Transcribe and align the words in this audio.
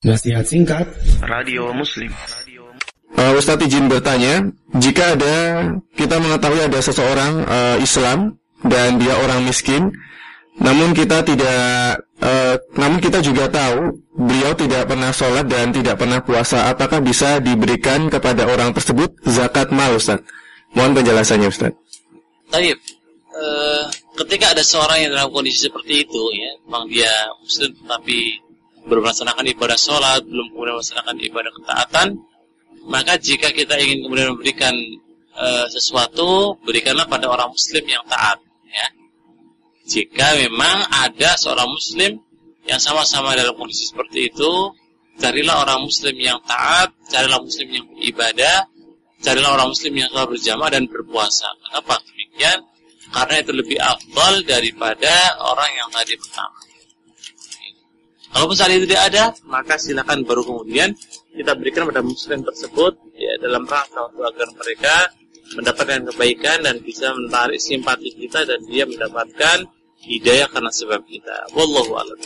Nasihat 0.00 0.48
singkat 0.48 0.88
Radio 1.20 1.76
Muslim 1.76 2.08
Uh, 3.10 3.36
Ustadz 3.36 3.66
izin 3.68 3.90
bertanya, 3.90 4.48
jika 4.80 5.18
ada 5.18 5.66
kita 5.92 6.16
mengetahui 6.22 6.62
ada 6.62 6.78
seseorang 6.80 7.44
uh, 7.44 7.76
Islam 7.82 8.38
dan 8.64 8.96
dia 8.96 9.12
orang 9.18 9.44
miskin, 9.44 9.92
namun 10.56 10.96
kita 10.96 11.20
tidak, 11.26 12.00
uh, 12.22 12.56
namun 12.80 13.02
kita 13.02 13.20
juga 13.20 13.50
tahu 13.50 13.92
beliau 14.14 14.56
tidak 14.56 14.88
pernah 14.88 15.10
sholat 15.12 15.44
dan 15.50 15.68
tidak 15.74 16.00
pernah 16.00 16.22
puasa, 16.24 16.70
apakah 16.70 17.02
bisa 17.04 17.42
diberikan 17.42 18.08
kepada 18.08 18.48
orang 18.48 18.72
tersebut 18.72 19.12
zakat 19.26 19.68
mal 19.68 19.92
Ustadz? 19.92 20.24
Mohon 20.72 21.02
penjelasannya 21.02 21.50
Ustadz. 21.50 21.76
Taib, 22.48 22.78
uh, 23.36 23.84
ketika 24.22 24.56
ada 24.56 24.64
seorang 24.64 25.02
yang 25.02 25.12
dalam 25.12 25.28
kondisi 25.28 25.68
seperti 25.68 26.08
itu, 26.08 26.22
ya, 26.32 26.56
memang 26.64 26.88
dia 26.88 27.10
Muslim 27.42 27.74
tapi 27.84 28.38
belum 28.86 29.02
melaksanakan 29.04 29.44
ibadah 29.52 29.78
sholat, 29.78 30.22
belum 30.24 30.46
kemudian 30.52 30.74
melaksanakan 30.76 31.16
ibadah 31.20 31.52
ketaatan, 31.52 32.08
maka 32.88 33.20
jika 33.20 33.52
kita 33.52 33.76
ingin 33.76 34.08
kemudian 34.08 34.32
memberikan 34.32 34.72
e, 35.36 35.46
sesuatu, 35.68 36.56
berikanlah 36.64 37.04
pada 37.04 37.28
orang 37.28 37.52
muslim 37.52 37.84
yang 37.84 38.00
taat, 38.08 38.40
ya. 38.70 38.88
Jika 39.90 40.38
memang 40.38 40.86
ada 40.88 41.36
seorang 41.36 41.68
muslim 41.68 42.22
yang 42.64 42.80
sama-sama 42.80 43.36
dalam 43.36 43.52
kondisi 43.58 43.90
seperti 43.90 44.32
itu, 44.32 44.52
carilah 45.20 45.66
orang 45.66 45.84
muslim 45.84 46.16
yang 46.16 46.38
taat, 46.48 46.94
carilah 47.10 47.42
muslim 47.42 47.68
yang 47.68 47.84
beribadah, 47.92 48.64
carilah 49.20 49.50
orang 49.60 49.68
muslim 49.74 49.92
yang 49.92 50.08
selalu 50.08 50.40
berjamaah 50.40 50.70
dan 50.72 50.84
berpuasa. 50.88 51.48
Kenapa 51.68 52.00
demikian? 52.08 52.58
Karena 53.10 53.36
itu 53.42 53.52
lebih 53.52 53.78
afdal 53.82 54.46
daripada 54.46 55.34
orang 55.42 55.70
yang 55.74 55.88
tadi 55.90 56.14
pertama. 56.14 56.58
Kalaupun 58.30 58.54
saat 58.54 58.70
itu 58.70 58.86
tidak 58.86 59.04
ada, 59.10 59.24
maka 59.50 59.74
silakan 59.74 60.22
baru 60.22 60.46
kemudian 60.46 60.94
kita 61.34 61.52
berikan 61.58 61.90
pada 61.90 61.98
muslim 61.98 62.46
tersebut 62.46 62.94
ya 63.18 63.34
dalam 63.42 63.66
rangka 63.66 64.06
untuk 64.06 64.22
agar 64.22 64.48
mereka 64.54 64.94
mendapatkan 65.58 66.06
kebaikan 66.14 66.62
dan 66.62 66.78
bisa 66.78 67.10
menarik 67.10 67.58
simpati 67.58 68.14
kita 68.14 68.46
dan 68.46 68.62
dia 68.70 68.86
mendapatkan 68.86 69.66
hidayah 69.98 70.46
karena 70.46 70.70
sebab 70.70 71.02
kita. 71.10 71.50
Wallahu 71.58 71.98
a'lam 71.98 72.18